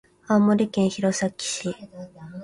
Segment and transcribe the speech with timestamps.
[0.27, 1.75] 青森県弘前市